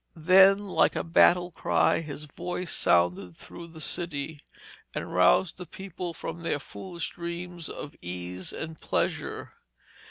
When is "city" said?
3.79-4.39